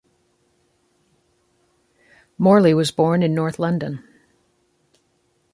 Morley 2.39 2.73
was 2.73 2.89
born 2.89 3.21
in 3.21 3.35
north 3.35 3.59
London. 3.59 4.03